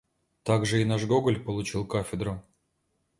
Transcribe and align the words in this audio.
Также 0.41 0.81
и 0.81 0.83
наш 0.83 1.05
Гоголь 1.05 1.39
получил 1.39 1.85
кафедру. 1.85 2.41